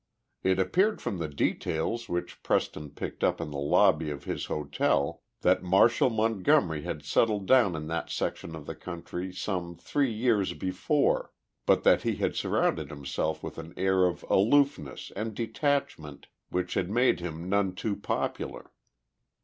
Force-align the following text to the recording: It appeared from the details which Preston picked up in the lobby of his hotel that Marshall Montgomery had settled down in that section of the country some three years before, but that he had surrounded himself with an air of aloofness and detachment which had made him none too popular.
It 0.41 0.57
appeared 0.57 0.99
from 0.99 1.19
the 1.19 1.27
details 1.27 2.09
which 2.09 2.41
Preston 2.41 2.89
picked 2.89 3.23
up 3.23 3.39
in 3.39 3.51
the 3.51 3.59
lobby 3.59 4.09
of 4.09 4.23
his 4.23 4.45
hotel 4.45 5.21
that 5.41 5.61
Marshall 5.61 6.09
Montgomery 6.09 6.81
had 6.81 7.03
settled 7.05 7.45
down 7.45 7.75
in 7.75 7.85
that 7.85 8.09
section 8.09 8.55
of 8.55 8.65
the 8.65 8.73
country 8.73 9.31
some 9.31 9.75
three 9.75 10.11
years 10.11 10.53
before, 10.55 11.31
but 11.67 11.83
that 11.83 12.01
he 12.01 12.15
had 12.15 12.35
surrounded 12.35 12.89
himself 12.89 13.43
with 13.43 13.59
an 13.59 13.75
air 13.77 14.05
of 14.05 14.25
aloofness 14.27 15.11
and 15.15 15.35
detachment 15.35 16.25
which 16.49 16.73
had 16.73 16.89
made 16.89 17.19
him 17.19 17.47
none 17.47 17.75
too 17.75 17.95
popular. 17.95 18.71